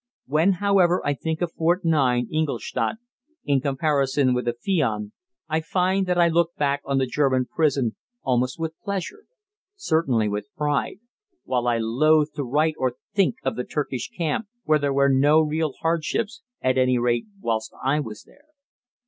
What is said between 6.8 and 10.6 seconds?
on the German prison almost with pleasure certainly with